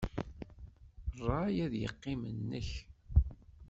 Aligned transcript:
Ṛṛay 1.23 1.55
ad 1.65 1.73
yeqqim 1.81 2.21
nnek. 2.37 2.69